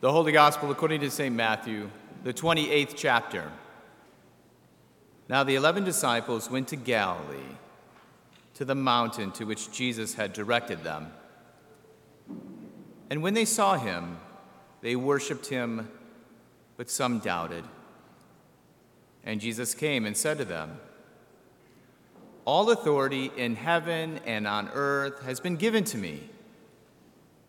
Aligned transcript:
The 0.00 0.12
Holy 0.12 0.30
Gospel 0.30 0.70
according 0.70 1.00
to 1.00 1.10
St. 1.10 1.34
Matthew, 1.34 1.90
the 2.22 2.32
28th 2.32 2.94
chapter. 2.94 3.50
Now 5.28 5.42
the 5.42 5.56
eleven 5.56 5.82
disciples 5.82 6.48
went 6.48 6.68
to 6.68 6.76
Galilee, 6.76 7.56
to 8.54 8.64
the 8.64 8.76
mountain 8.76 9.32
to 9.32 9.44
which 9.44 9.72
Jesus 9.72 10.14
had 10.14 10.32
directed 10.32 10.84
them. 10.84 11.10
And 13.10 13.24
when 13.24 13.34
they 13.34 13.44
saw 13.44 13.76
him, 13.76 14.18
they 14.82 14.94
worshiped 14.94 15.46
him, 15.46 15.88
but 16.76 16.88
some 16.88 17.18
doubted. 17.18 17.64
And 19.24 19.40
Jesus 19.40 19.74
came 19.74 20.06
and 20.06 20.16
said 20.16 20.38
to 20.38 20.44
them, 20.44 20.78
All 22.44 22.70
authority 22.70 23.32
in 23.36 23.56
heaven 23.56 24.20
and 24.24 24.46
on 24.46 24.70
earth 24.74 25.24
has 25.24 25.40
been 25.40 25.56
given 25.56 25.82
to 25.86 25.98
me. 25.98 26.30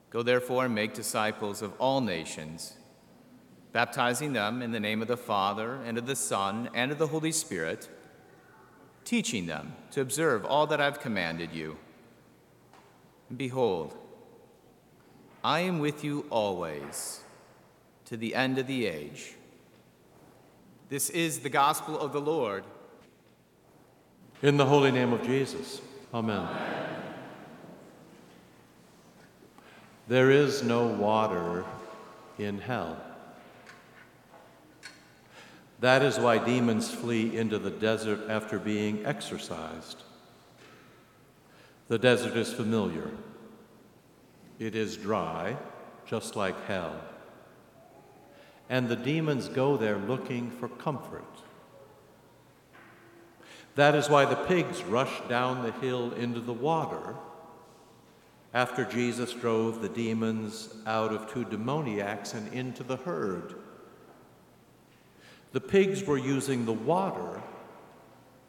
Go 0.10 0.23
therefore 0.23 0.66
and 0.66 0.73
make 0.73 0.94
disciples 0.94 1.62
of 1.62 1.73
all 1.80 2.02
nations, 2.02 2.73
baptizing 3.71 4.34
them 4.34 4.61
in 4.61 4.71
the 4.71 4.79
name 4.79 5.01
of 5.01 5.07
the 5.07 5.18
Father, 5.18 5.75
and 5.86 5.97
of 5.97 6.07
the 6.07 6.15
Son, 6.15 6.70
and 6.74 6.92
of 6.92 6.97
the 6.97 7.07
Holy 7.07 7.32
Spirit, 7.32 7.88
teaching 9.06 9.46
them 9.46 9.75
to 9.92 10.01
observe 10.01 10.46
all 10.46 10.65
that 10.68 10.82
I've 10.82 11.00
commanded 11.00 11.54
you. 11.54 11.78
And 13.29 13.37
behold, 13.37 13.96
I 15.43 15.61
am 15.61 15.79
with 15.79 16.04
you 16.04 16.26
always 16.29 17.21
to 18.06 18.18
the 18.18 18.34
end 18.34 18.57
of 18.57 18.68
the 18.68 18.87
age. 18.87 19.36
This 20.89 21.12
is 21.12 21.39
the 21.39 21.50
gospel 21.50 22.00
of 22.00 22.14
the 22.14 22.21
Lord. 22.21 22.64
In 24.42 24.57
the 24.57 24.65
holy 24.65 24.92
name 24.92 25.14
of 25.14 25.21
Jesus. 25.23 25.82
Amen. 26.14 26.39
Amen. 26.39 26.79
There 30.10 30.32
is 30.32 30.64
no 30.64 30.88
water 30.88 31.64
in 32.40 32.58
hell. 32.58 32.98
That 35.82 36.02
is 36.02 36.18
why 36.18 36.44
demons 36.44 36.90
flee 36.90 37.38
into 37.38 37.60
the 37.60 37.70
desert 37.70 38.22
after 38.28 38.58
being 38.58 39.06
exorcised. 39.06 40.02
The 41.90 42.00
desert 42.00 42.36
is 42.36 42.52
familiar. 42.52 43.12
It 44.58 44.74
is 44.74 44.98
dry, 44.98 45.56
just 46.08 46.36
like 46.36 46.66
hell. 46.66 47.00
And 48.68 48.90
the 48.90 48.96
demons 48.96 49.48
go 49.48 49.78
there 49.78 50.00
looking 50.00 50.50
for 50.50 50.70
comfort. 50.70 51.23
That 53.76 53.94
is 53.94 54.10
why 54.10 54.26
the 54.26 54.36
pigs 54.36 54.82
rush 54.82 55.22
down 55.30 55.62
the 55.62 55.72
hill 55.72 56.14
into 56.14 56.40
the 56.40 56.52
water 56.52 57.16
after 58.53 58.83
Jesus 58.83 59.33
drove 59.33 59.81
the 59.81 59.89
demons 59.89 60.73
out 60.88 61.14
of 61.14 61.31
two 61.31 61.45
demoniacs 61.45 62.33
and 62.33 62.52
into 62.53 62.83
the 62.83 62.97
herd. 62.97 63.55
The 65.52 65.61
pigs 65.61 66.03
were 66.03 66.17
using 66.17 66.66
the 66.66 66.73
water 66.73 67.42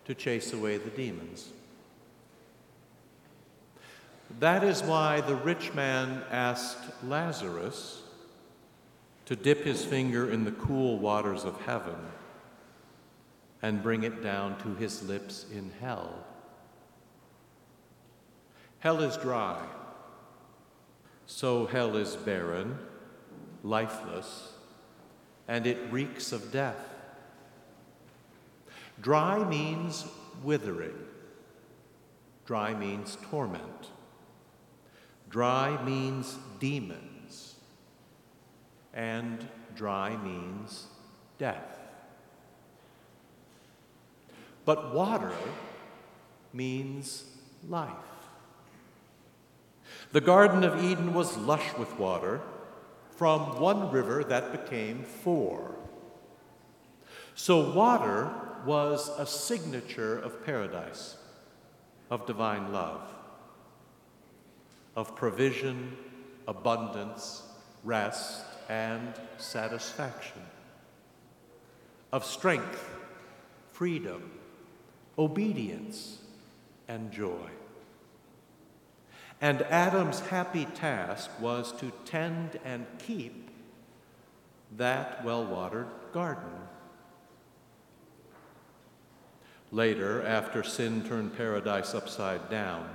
to 0.07 0.15
chase 0.15 0.53
away 0.53 0.79
the 0.79 0.91
demons. 0.91 1.51
That 4.39 4.65
is 4.65 4.83
why 4.83 5.21
the 5.21 5.35
rich 5.35 5.75
man 5.75 6.23
asked 6.31 6.79
Lazarus 7.05 8.03
to 9.27 9.37
dip 9.37 9.65
his 9.65 9.85
finger 9.85 10.31
in 10.31 10.45
the 10.45 10.53
cool 10.53 10.99
waters 10.99 11.45
of 11.45 11.61
heaven 11.63 11.97
and 13.63 13.83
bring 13.83 14.03
it 14.05 14.23
down 14.23 14.59
to 14.63 14.75
his 14.77 15.03
lips 15.03 15.47
in 15.53 15.71
hell. 15.81 16.25
Hell 18.79 19.03
is 19.03 19.17
dry. 19.19 19.63
So 21.33 21.65
hell 21.67 21.97
is 21.97 22.17
barren, 22.17 22.77
lifeless, 23.63 24.53
and 25.47 25.65
it 25.65 25.79
reeks 25.91 26.33
of 26.33 26.51
death. 26.51 26.77
Dry 29.01 29.49
means 29.49 30.07
withering. 30.43 30.99
Dry 32.47 32.75
means 32.75 33.17
torment. 33.31 33.91
Dry 35.31 35.81
means 35.85 36.37
demons. 36.59 37.55
And 38.93 39.47
dry 39.77 40.17
means 40.17 40.89
death. 41.39 41.79
But 44.65 44.93
water 44.93 45.33
means 46.53 47.25
life. 47.69 48.10
The 50.13 50.21
Garden 50.21 50.65
of 50.65 50.83
Eden 50.83 51.15
was 51.15 51.37
lush 51.37 51.77
with 51.79 51.97
water 51.97 52.41
from 53.17 53.61
one 53.61 53.93
river 53.93 54.25
that 54.25 54.51
became 54.51 55.05
four. 55.05 55.77
So, 57.37 57.73
water 57.73 58.29
was 58.67 59.09
a 59.19 59.25
signature 59.25 60.19
of 60.19 60.45
paradise, 60.45 61.17
of 62.11 62.27
divine 62.27 62.73
love, 62.73 63.03
of 64.97 65.15
provision, 65.15 65.97
abundance, 66.49 67.45
rest, 67.85 68.45
and 68.69 69.15
satisfaction, 69.39 70.43
of 72.13 72.25
strength, 72.25 72.85
freedom, 73.71 74.33
obedience, 75.17 76.19
and 76.89 77.13
joy. 77.13 77.49
And 79.41 79.63
Adam's 79.63 80.21
happy 80.21 80.67
task 80.67 81.31
was 81.41 81.73
to 81.81 81.91
tend 82.05 82.59
and 82.65 82.87
keep 82.99 83.51
that 84.77 85.25
well 85.25 85.45
watered 85.45 85.89
garden. 86.13 86.51
Later, 89.73 90.23
after 90.27 90.63
sin 90.63 91.05
turned 91.05 91.37
paradise 91.37 91.95
upside 91.95 92.51
down, 92.51 92.89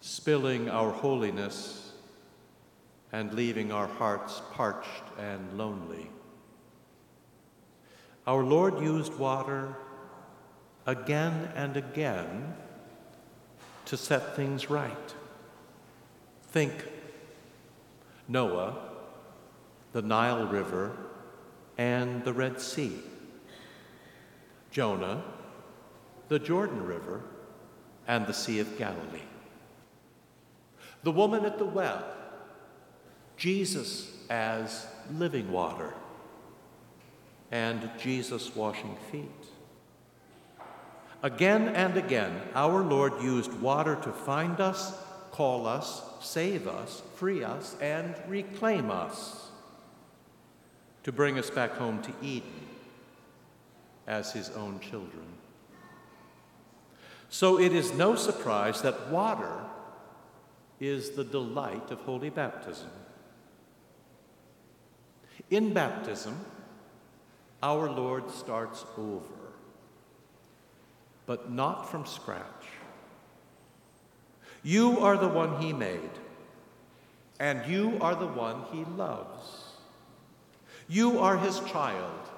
spilling 0.00 0.68
our 0.68 0.90
holiness 0.90 1.92
and 3.12 3.32
leaving 3.34 3.70
our 3.70 3.86
hearts 3.86 4.42
parched 4.52 5.04
and 5.18 5.56
lonely, 5.56 6.10
our 8.26 8.42
Lord 8.42 8.80
used 8.80 9.14
water 9.14 9.76
again 10.86 11.50
and 11.54 11.76
again 11.76 12.54
to 13.88 13.96
set 13.96 14.36
things 14.36 14.68
right. 14.68 15.14
Think 16.48 16.72
Noah, 18.28 18.76
the 19.92 20.02
Nile 20.02 20.46
River, 20.46 20.94
and 21.78 22.22
the 22.22 22.34
Red 22.34 22.60
Sea. 22.60 22.92
Jonah, 24.70 25.22
the 26.28 26.38
Jordan 26.38 26.84
River, 26.84 27.22
and 28.06 28.26
the 28.26 28.34
Sea 28.34 28.58
of 28.58 28.76
Galilee. 28.76 29.22
The 31.02 31.12
woman 31.12 31.46
at 31.46 31.56
the 31.56 31.64
well, 31.64 32.04
Jesus 33.38 34.12
as 34.28 34.86
living 35.10 35.50
water, 35.50 35.94
and 37.50 37.88
Jesus 37.98 38.54
washing 38.54 38.96
feet. 39.10 39.46
Again 41.22 41.68
and 41.68 41.96
again, 41.96 42.40
our 42.54 42.82
Lord 42.84 43.20
used 43.20 43.52
water 43.54 43.96
to 43.96 44.12
find 44.12 44.60
us, 44.60 44.96
call 45.32 45.66
us, 45.66 46.02
save 46.20 46.68
us, 46.68 47.02
free 47.16 47.42
us, 47.42 47.76
and 47.80 48.14
reclaim 48.28 48.90
us, 48.90 49.48
to 51.02 51.10
bring 51.10 51.36
us 51.36 51.50
back 51.50 51.72
home 51.72 52.00
to 52.02 52.12
Eden 52.22 52.66
as 54.06 54.32
his 54.32 54.50
own 54.50 54.78
children. 54.78 55.26
So 57.30 57.58
it 57.58 57.72
is 57.72 57.92
no 57.92 58.14
surprise 58.14 58.80
that 58.82 59.08
water 59.08 59.64
is 60.78 61.10
the 61.10 61.24
delight 61.24 61.90
of 61.90 61.98
holy 62.00 62.30
baptism. 62.30 62.90
In 65.50 65.72
baptism, 65.72 66.38
our 67.60 67.90
Lord 67.90 68.30
starts 68.30 68.84
over 68.96 69.47
but 71.28 71.52
not 71.52 71.90
from 71.90 72.06
scratch. 72.06 72.64
You 74.62 75.00
are 75.00 75.18
the 75.18 75.28
one 75.28 75.60
he 75.60 75.74
made, 75.74 76.10
and 77.38 77.70
you 77.70 77.98
are 78.00 78.14
the 78.14 78.26
one 78.26 78.62
he 78.72 78.86
loves. 78.96 79.74
You 80.88 81.18
are 81.18 81.36
his 81.36 81.60
child, 81.60 82.30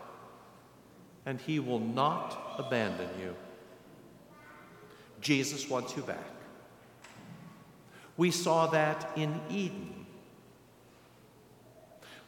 and 1.24 1.40
he 1.40 1.60
will 1.60 1.78
not 1.78 2.56
abandon 2.58 3.08
you. 3.20 3.36
Jesus 5.20 5.70
wants 5.70 5.96
you 5.96 6.02
back. 6.02 6.34
We 8.16 8.32
saw 8.32 8.66
that 8.66 9.12
in 9.14 9.40
Eden. 9.48 10.04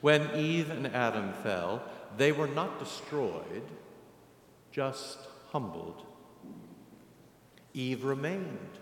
When 0.00 0.31
Eve 0.37 0.70
and 0.70 0.87
Adam 0.87 1.32
fell, 1.43 1.82
they 2.17 2.31
were 2.31 2.47
not 2.47 2.79
destroyed, 2.79 3.65
just 4.70 5.19
humbled. 5.50 6.06
Eve 7.74 8.04
remained, 8.04 8.78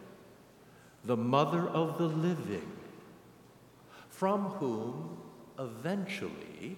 the 1.04 1.16
mother 1.16 1.66
of 1.68 1.98
the 1.98 2.06
living, 2.06 2.70
from 4.08 4.44
whom 4.44 5.16
eventually, 5.58 6.76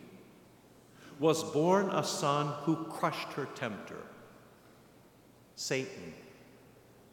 was 1.19 1.45
born 1.53 1.89
a 1.91 2.05
son 2.05 2.49
who 2.63 2.77
crushed 2.85 3.33
her 3.33 3.47
tempter, 3.55 4.03
Satan, 5.55 6.15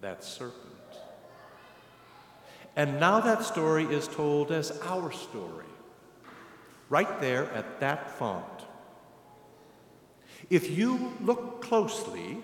that 0.01 0.23
serpent. 0.23 0.55
And 2.75 2.99
now 2.99 3.19
that 3.19 3.43
story 3.43 3.83
is 3.85 4.07
told 4.07 4.51
as 4.51 4.71
our 4.83 5.11
story, 5.11 5.65
right 6.89 7.19
there 7.19 7.51
at 7.51 7.79
that 7.79 8.09
font. 8.17 8.45
If 10.49 10.75
you 10.77 11.13
look 11.21 11.61
closely, 11.61 12.37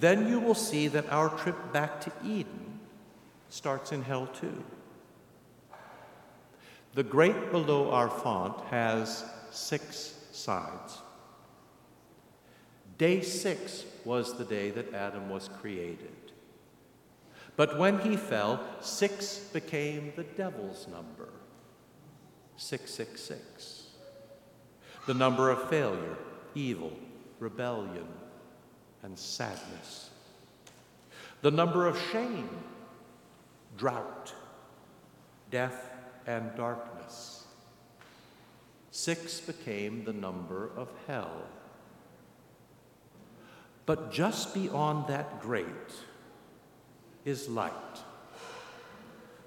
then 0.00 0.28
you 0.28 0.38
will 0.38 0.54
see 0.54 0.88
that 0.88 1.10
our 1.12 1.30
trip 1.38 1.72
back 1.72 2.00
to 2.02 2.12
Eden 2.24 2.80
starts 3.48 3.92
in 3.92 4.02
hell 4.02 4.26
too. 4.26 4.62
The 6.94 7.02
grate 7.02 7.50
below 7.50 7.90
our 7.90 8.10
font 8.10 8.60
has 8.66 9.24
six 9.50 10.14
sides. 10.32 10.98
Day 12.96 13.20
six 13.20 13.84
was 14.04 14.36
the 14.36 14.44
day 14.44 14.70
that 14.70 14.92
Adam 14.92 15.30
was 15.30 15.48
created. 15.60 16.10
But 17.56 17.78
when 17.78 17.98
he 18.00 18.16
fell, 18.16 18.60
six 18.80 19.38
became 19.38 20.12
the 20.16 20.24
devil's 20.24 20.86
number 20.88 21.28
666. 22.56 23.86
The 25.06 25.14
number 25.14 25.50
of 25.50 25.68
failure, 25.68 26.16
evil, 26.54 26.92
rebellion, 27.38 28.06
and 29.02 29.18
sadness. 29.18 30.10
The 31.42 31.50
number 31.50 31.86
of 31.86 32.00
shame, 32.12 32.48
drought, 33.76 34.34
death, 35.50 35.90
and 36.26 36.54
darkness. 36.56 37.44
Six 38.90 39.40
became 39.40 40.04
the 40.04 40.12
number 40.12 40.70
of 40.76 40.88
hell. 41.06 41.42
But 43.86 44.12
just 44.12 44.52
beyond 44.52 45.06
that 45.06 45.40
grate 45.40 45.66
is 47.24 47.48
light. 47.48 47.72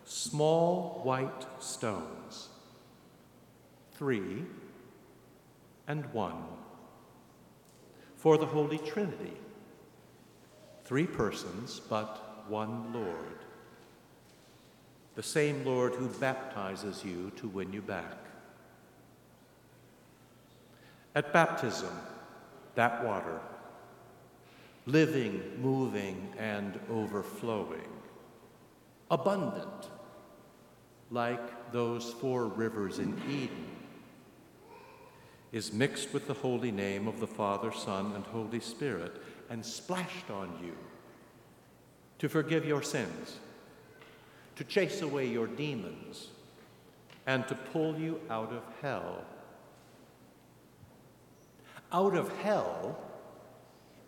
Small 0.06 1.02
white 1.04 1.46
stones, 1.62 2.50
three 3.94 4.46
and 5.88 6.06
one, 6.14 6.44
for 8.22 8.38
the 8.38 8.46
Holy 8.46 8.78
Trinity. 8.78 9.34
Three 10.84 11.08
persons, 11.08 11.82
but 11.90 12.46
one 12.48 12.94
Lord. 12.94 13.40
The 15.16 15.24
same 15.24 15.66
Lord 15.66 15.96
who 15.96 16.08
baptizes 16.08 17.04
you 17.04 17.32
to 17.38 17.48
win 17.48 17.74
you 17.74 17.82
back. 17.82 18.18
At 21.16 21.34
baptism, 21.34 21.98
that 22.76 23.04
water, 23.04 23.40
living, 24.86 25.42
moving, 25.60 26.32
and 26.38 26.80
overflowing, 26.92 27.90
abundant, 29.10 29.90
like 31.10 31.72
those 31.72 32.14
four 32.14 32.46
rivers 32.46 33.00
in 33.00 33.20
Eden, 33.28 33.71
is 35.52 35.74
mixed 35.74 36.14
with 36.14 36.28
the 36.28 36.34
holy 36.34 36.72
name 36.72 37.08
of 37.08 37.20
the 37.20 37.28
Father, 37.28 37.72
Son, 37.72 38.14
and 38.16 38.26
Holy 38.26 38.60
Spirit 38.60 39.22
and 39.50 39.66
splashed 39.66 40.30
on 40.32 40.58
you 40.64 40.76
to 42.20 42.30
forgive 42.30 42.66
your 42.66 42.82
sins, 42.82 43.40
to 44.56 44.64
chase 44.64 45.02
away 45.02 45.28
your 45.28 45.48
demons, 45.48 46.28
and 47.28 47.48
to 47.48 47.56
pull 47.56 48.00
you 48.00 48.20
out 48.30 48.52
of 48.54 48.64
hell. 48.82 49.26
Out 51.92 52.16
of 52.16 52.32
hell 52.40 52.98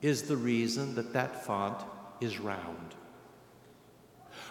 is 0.01 0.23
the 0.23 0.37
reason 0.37 0.95
that 0.95 1.11
that 1.11 1.45
font 1.45 1.77
is 2.21 2.39
round. 2.39 2.95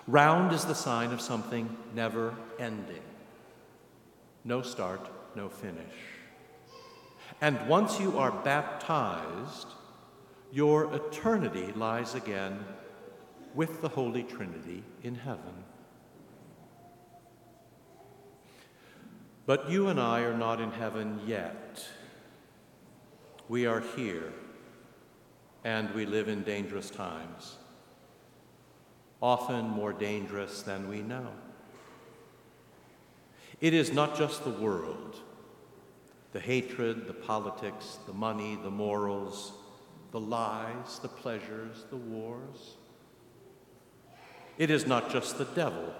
Round 0.07 0.53
is 0.53 0.65
the 0.65 0.75
sign 0.75 1.13
of 1.13 1.21
something 1.21 1.75
never 1.95 2.35
ending. 2.59 3.03
No 4.45 4.61
start, 4.61 5.09
no 5.35 5.49
finish. 5.49 5.95
And 7.43 7.67
once 7.67 7.99
you 7.99 8.19
are 8.19 8.31
baptized, 8.31 9.67
your 10.53 10.95
eternity 10.95 11.73
lies 11.75 12.15
again 12.15 12.65
with 13.53 13.83
the 13.83 13.89
Holy 13.89 14.23
Trinity 14.23 14.85
in 15.03 15.17
heaven. 15.17 15.65
But 19.45 19.69
you 19.69 19.89
and 19.89 19.99
I 19.99 20.21
are 20.21 20.39
not 20.39 20.61
in 20.61 20.71
heaven 20.71 21.21
yet. 21.27 21.85
We 23.49 23.67
are 23.67 23.83
here, 23.97 24.33
and 25.65 25.93
we 25.97 26.07
live 26.07 26.29
in 26.29 26.45
dangerous 26.45 26.91
times, 26.91 27.57
often 29.21 29.69
more 29.69 29.93
dangerous 29.93 30.63
than 30.63 30.89
we 30.89 31.03
know. 31.03 31.27
It 33.61 33.75
is 33.75 33.93
not 33.93 34.17
just 34.17 34.45
the 34.45 34.51
world, 34.51 35.19
the 36.33 36.41
hatred, 36.41 37.07
the 37.07 37.13
politics, 37.13 37.99
the 38.07 38.13
money, 38.13 38.59
the 38.63 38.71
morals, 38.71 39.53
the 40.13 40.21
lies, 40.21 40.99
the 41.01 41.09
pleasures, 41.09 41.85
the 41.91 41.97
wars. 41.97 42.77
It 44.59 44.71
is 44.71 44.87
not 44.87 45.11
just 45.11 45.39
the 45.39 45.45
devil 45.45 45.95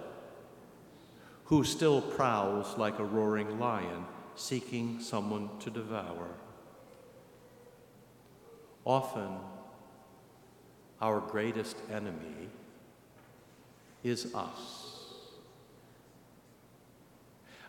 who 1.45 1.63
still 1.63 2.01
prowls 2.01 2.77
like 2.77 2.99
a 2.99 3.03
roaring 3.03 3.59
lion 3.59 4.05
seeking 4.35 4.99
someone 4.99 5.49
to 5.59 5.69
devour. 5.69 6.29
Often, 8.85 9.37
our 11.01 11.19
greatest 11.19 11.77
enemy 11.91 12.49
is 14.03 14.33
us. 14.33 14.82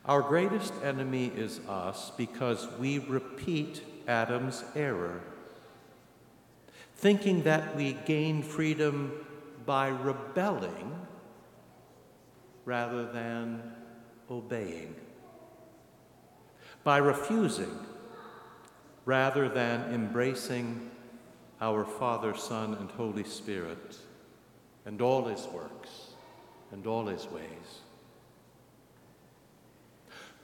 Our 0.06 0.20
greatest 0.20 0.74
enemy 0.82 1.32
is 1.34 1.60
us 1.66 2.12
because 2.16 2.68
we 2.78 2.98
repeat 2.98 3.82
Adam's 4.06 4.62
error, 4.74 5.22
thinking 6.96 7.44
that 7.44 7.74
we 7.74 7.94
gain 8.04 8.42
freedom 8.42 9.12
by 9.64 9.88
rebelling 9.88 10.94
rather 12.66 13.10
than 13.10 13.62
obeying, 14.30 14.94
by 16.82 16.98
refusing 16.98 17.78
rather 19.06 19.48
than 19.48 19.92
embracing 19.92 20.90
our 21.60 21.84
Father, 21.84 22.34
Son, 22.34 22.74
and 22.74 22.90
Holy 22.90 23.24
Spirit 23.24 23.96
and 24.84 25.00
all 25.00 25.24
his 25.24 25.46
works 25.46 26.08
and 26.72 26.86
all 26.86 27.06
his 27.06 27.26
ways. 27.26 27.80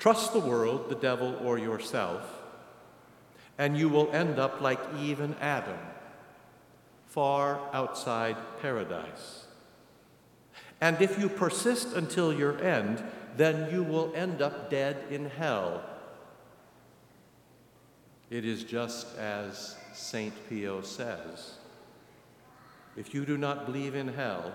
Trust 0.00 0.33
the 0.33 0.40
world, 0.40 0.88
the 0.88 0.95
devil, 0.95 1.37
or 1.45 1.59
yourself, 1.59 2.23
and 3.59 3.76
you 3.76 3.88
will 3.88 4.11
end 4.12 4.38
up 4.38 4.62
like 4.62 4.80
Eve 4.99 5.21
and 5.21 5.37
Adam, 5.40 5.78
far 7.07 7.61
outside 7.75 8.37
paradise. 8.62 9.45
And 10.80 11.00
if 11.02 11.19
you 11.19 11.28
persist 11.28 11.92
until 11.92 12.33
your 12.33 12.59
end, 12.64 13.02
then 13.37 13.71
you 13.71 13.83
will 13.83 14.11
end 14.14 14.40
up 14.40 14.71
dead 14.71 14.97
in 15.11 15.28
hell. 15.28 15.85
It 18.30 18.47
is 18.47 18.64
just 18.64 19.19
as 19.19 19.76
St. 19.92 20.33
Pio 20.49 20.80
says 20.80 21.57
if 22.97 23.14
you 23.14 23.26
do 23.26 23.37
not 23.37 23.66
believe 23.66 23.95
in 23.95 24.09
hell, 24.09 24.52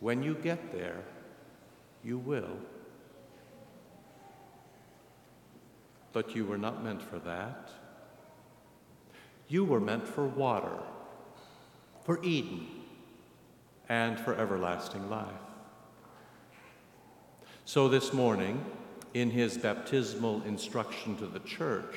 when 0.00 0.22
you 0.22 0.34
get 0.34 0.72
there, 0.72 1.02
you 2.04 2.18
will. 2.18 2.56
But 6.16 6.34
you 6.34 6.46
were 6.46 6.56
not 6.56 6.82
meant 6.82 7.02
for 7.02 7.18
that. 7.18 7.68
You 9.48 9.66
were 9.66 9.80
meant 9.80 10.08
for 10.08 10.26
water, 10.26 10.78
for 12.06 12.24
Eden, 12.24 12.66
and 13.90 14.18
for 14.18 14.34
everlasting 14.34 15.10
life. 15.10 15.28
So 17.66 17.90
this 17.90 18.14
morning, 18.14 18.64
in 19.12 19.30
his 19.30 19.58
baptismal 19.58 20.40
instruction 20.44 21.18
to 21.18 21.26
the 21.26 21.40
church, 21.40 21.94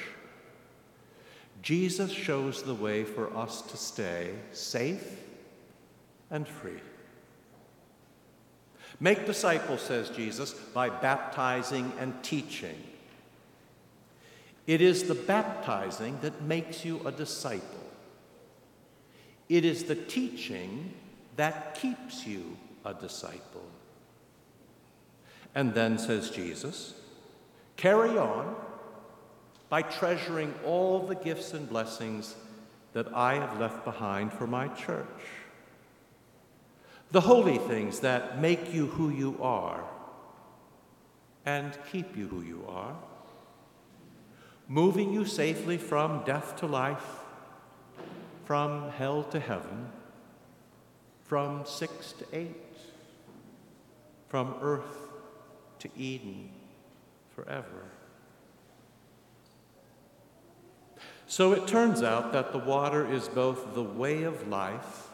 Jesus 1.61 2.11
shows 2.11 2.61
the 2.61 2.75
way 2.75 3.05
for 3.05 3.33
us 3.37 3.61
to 3.61 3.77
stay 3.77 4.31
safe 4.51 5.21
and 6.29 6.45
free. 6.45 6.81
Make 8.99 9.25
disciples, 9.25 9.79
says 9.79 10.09
Jesus, 10.09 10.51
by 10.51 10.89
baptizing 10.89 11.93
and 11.97 12.21
teaching. 12.21 12.75
It 14.69 14.81
is 14.81 15.05
the 15.05 15.15
baptizing 15.15 16.19
that 16.21 16.43
makes 16.43 16.85
you 16.85 17.01
a 17.03 17.11
disciple. 17.11 17.89
It 19.49 19.65
is 19.65 19.85
the 19.85 19.95
teaching 19.95 20.93
that 21.37 21.73
keeps 21.73 22.27
you 22.27 22.55
a 22.85 22.93
disciple. 22.93 23.65
And 25.55 25.73
then, 25.73 25.97
says 25.97 26.29
Jesus, 26.29 26.93
Carry 27.77 28.15
on 28.19 28.55
by 29.69 29.81
treasuring 29.81 30.53
all 30.63 30.99
the 30.99 31.15
gifts 31.15 31.55
and 31.55 31.67
blessings 31.67 32.35
that 32.93 33.11
I 33.11 33.39
have 33.39 33.59
left 33.59 33.83
behind 33.83 34.31
for 34.31 34.45
my 34.45 34.67
church. 34.67 35.23
The 37.09 37.21
holy 37.21 37.57
things 37.57 38.01
that 38.01 38.39
make 38.39 38.71
you 38.71 38.85
who 38.85 39.09
you 39.09 39.35
are 39.41 39.83
and 41.43 41.75
keep 41.91 42.15
you 42.15 42.27
who 42.27 42.43
you 42.43 42.63
are, 42.67 42.95
moving 44.69 45.11
you 45.11 45.25
safely 45.25 45.77
from 45.77 46.23
death 46.25 46.55
to 46.55 46.67
life, 46.67 47.25
from 48.45 48.91
hell 48.91 49.23
to 49.23 49.39
heaven, 49.39 49.89
from 51.23 51.65
six 51.65 52.13
to 52.13 52.25
eight, 52.31 52.77
from 54.27 54.55
earth 54.61 55.09
to 55.79 55.89
Eden 55.97 56.51
forever. 57.33 57.85
So 61.25 61.53
it 61.53 61.67
turns 61.67 62.03
out 62.03 62.31
that 62.33 62.51
the 62.51 62.59
water 62.59 63.11
is 63.11 63.27
both 63.27 63.73
the 63.73 63.83
way 63.83 64.23
of 64.23 64.47
life 64.47 65.07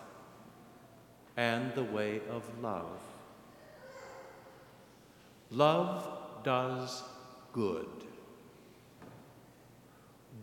and 1.38 1.74
the 1.76 1.84
way 1.84 2.22
of 2.30 2.44
love. 2.62 3.00
Love 5.50 6.08
does 6.44 7.04
good. 7.54 8.05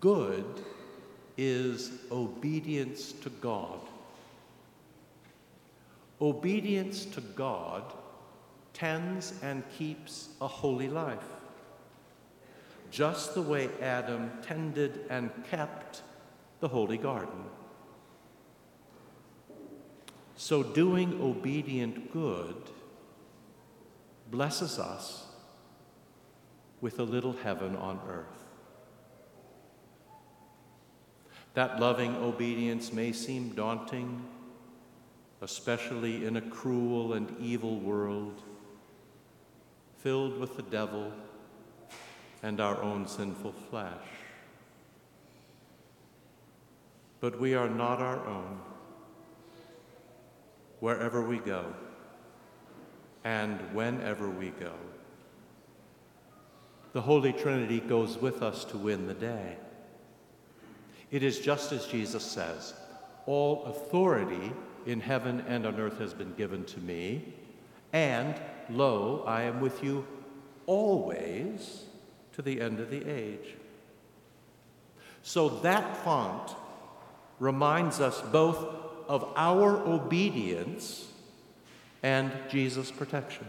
Good 0.03 0.61
is 1.39 1.93
obedience 2.11 3.13
to 3.13 3.31
God. 3.31 3.79
Obedience 6.21 7.05
to 7.05 7.21
God 7.21 7.85
tends 8.73 9.35
and 9.43 9.63
keeps 9.79 10.31
a 10.41 10.49
holy 10.49 10.89
life, 10.89 11.31
just 12.91 13.37
the 13.37 13.43
way 13.43 13.71
Adam 13.81 14.33
tended 14.43 15.03
and 15.09 15.31
kept 15.49 16.03
the 16.59 16.67
holy 16.67 16.99
garden. 16.99 17.45
So, 20.35 20.65
doing 20.65 21.23
obedient 21.23 22.13
good 22.13 22.57
blesses 24.33 24.81
us 24.81 25.27
with 26.81 26.99
a 26.99 27.05
little 27.05 27.35
heaven 27.35 27.77
on 27.77 28.01
earth. 28.09 28.42
That 31.55 31.81
loving 31.81 32.17
obedience 32.17 32.93
may 32.93 33.13
seem 33.13 33.51
daunting, 33.51 34.25
especially 35.43 36.25
in 36.25 36.37
a 36.37 36.41
cruel 36.41 37.13
and 37.13 37.35
evil 37.39 37.79
world 37.79 38.43
filled 39.99 40.39
with 40.39 40.57
the 40.57 40.63
devil 40.63 41.13
and 42.43 42.61
our 42.61 42.83
own 42.83 43.07
sinful 43.07 43.53
flesh. 43.71 44.07
But 47.21 47.39
we 47.39 47.55
are 47.55 47.69
not 47.69 48.01
our 48.01 48.27
own 48.27 48.59
wherever 50.81 51.23
we 51.23 51.39
go 51.39 51.73
and 53.23 53.61
whenever 53.73 54.29
we 54.29 54.51
go. 54.51 54.73
The 56.93 57.03
Holy 57.03 57.33
Trinity 57.33 57.79
goes 57.79 58.19
with 58.19 58.43
us 58.43 58.65
to 58.67 58.77
win 58.77 59.07
the 59.07 59.15
day. 59.15 59.57
It 61.13 61.23
is 61.23 61.39
just 61.39 61.71
as 61.71 61.87
Jesus 61.87 62.25
says 62.25 62.75
All 63.27 63.65
authority 63.67 64.53
in 64.87 64.99
heaven 64.99 65.45
and 65.47 65.65
on 65.65 65.79
earth 65.79 65.99
has 65.99 66.13
been 66.13 66.35
given 66.35 66.65
to 66.65 66.81
me, 66.81 67.35
and 67.93 68.35
lo, 68.69 69.23
I 69.27 69.43
am 69.43 69.61
with 69.61 69.85
you 69.85 70.05
always 70.67 71.85
to 72.33 72.43
the 72.43 72.61
end 72.61 72.81
of 72.81 72.91
the 72.91 73.09
age. 73.09 73.55
So 75.23 75.49
that 75.61 75.99
font 75.99 76.57
reminds 77.39 78.01
us 78.01 78.21
both 78.33 78.59
of 79.07 79.33
our 79.37 79.77
obedience 79.87 81.07
and 82.03 82.33
Jesus' 82.49 82.91
protection. 82.91 83.47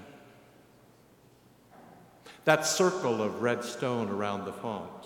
That 2.46 2.66
circle 2.66 3.24
of 3.24 3.42
red 3.42 3.64
stone 3.64 4.10
around 4.10 4.46
the 4.46 4.54
font 4.54 5.03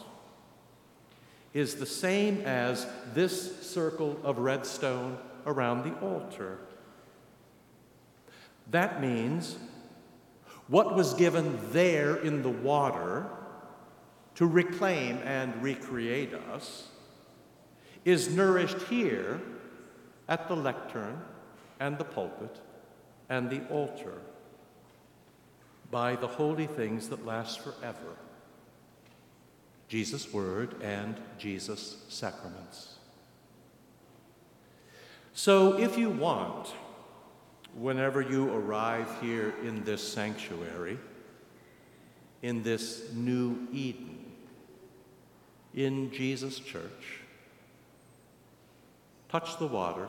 is 1.57 1.73
the 1.73 1.87
same 1.87 2.39
as 2.41 2.85
this 3.15 3.65
circle 3.65 4.19
of 4.23 4.37
red 4.37 4.63
stone 4.63 5.17
around 5.47 5.83
the 5.83 6.05
altar. 6.05 6.59
That 8.69 9.01
means 9.01 9.57
what 10.67 10.95
was 10.95 11.15
given 11.15 11.57
there 11.71 12.17
in 12.17 12.43
the 12.43 12.49
water 12.49 13.25
to 14.35 14.45
reclaim 14.45 15.17
and 15.23 15.63
recreate 15.63 16.31
us 16.53 16.89
is 18.05 18.29
nourished 18.29 18.83
here 18.83 19.41
at 20.27 20.47
the 20.47 20.55
lectern 20.55 21.19
and 21.79 21.97
the 21.97 22.05
pulpit 22.05 22.55
and 23.29 23.49
the 23.49 23.65
altar 23.69 24.21
by 25.89 26.15
the 26.15 26.27
holy 26.27 26.67
things 26.67 27.09
that 27.09 27.25
last 27.25 27.61
forever 27.61 28.15
Jesus' 29.87 30.33
word 30.33 30.81
and 30.81 31.15
Jesus' 31.37 31.97
sacraments. 32.09 32.95
So, 35.33 35.77
if 35.77 35.97
you 35.97 36.09
want, 36.09 36.73
whenever 37.75 38.21
you 38.21 38.51
arrive 38.51 39.07
here 39.21 39.53
in 39.63 39.83
this 39.83 40.01
sanctuary, 40.01 40.97
in 42.41 42.63
this 42.63 43.13
new 43.13 43.67
Eden, 43.71 44.25
in 45.73 46.11
Jesus' 46.11 46.59
church, 46.59 47.21
touch 49.29 49.59
the 49.59 49.67
water 49.67 50.07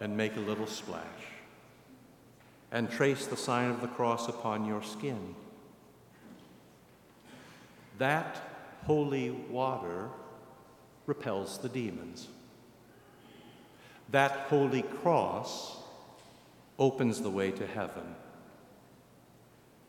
and 0.00 0.16
make 0.16 0.36
a 0.36 0.40
little 0.40 0.66
splash, 0.66 1.04
and 2.72 2.90
trace 2.90 3.26
the 3.26 3.36
sign 3.36 3.70
of 3.70 3.80
the 3.80 3.88
cross 3.88 4.28
upon 4.28 4.66
your 4.66 4.82
skin. 4.82 5.34
That 7.98 8.47
holy 8.88 9.30
water 9.50 10.08
repels 11.04 11.58
the 11.58 11.68
demons. 11.68 12.28
That 14.10 14.32
holy 14.48 14.80
cross 14.80 15.76
opens 16.78 17.20
the 17.20 17.28
way 17.28 17.50
to 17.50 17.66
heaven. 17.66 18.14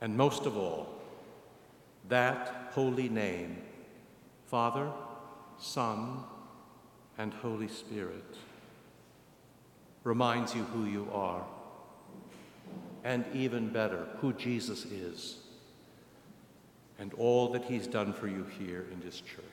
And 0.02 0.18
most 0.18 0.46
of 0.46 0.58
all, 0.58 0.90
that 2.10 2.72
holy 2.72 3.08
name, 3.08 3.62
Father, 4.48 4.92
Son, 5.58 6.18
and 7.18 7.34
Holy 7.36 7.70
Spirit, 7.70 8.36
reminds 10.04 10.54
you 10.54 10.64
who 10.64 10.84
you 10.84 11.08
are, 11.14 11.46
and 13.06 13.24
even 13.34 13.70
better, 13.70 14.10
who 14.20 14.34
Jesus 14.34 14.84
is, 14.84 15.38
and 17.00 17.14
all 17.14 17.50
that 17.50 17.64
he's 17.64 17.88
done 17.88 18.14
for 18.14 18.28
you 18.28 18.46
here 18.60 18.86
in 18.92 19.00
this 19.00 19.22
church. 19.22 19.44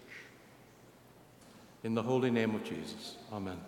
In 1.84 1.94
the 1.94 2.02
holy 2.02 2.30
name 2.30 2.54
of 2.54 2.64
Jesus, 2.64 3.16
amen. 3.32 3.58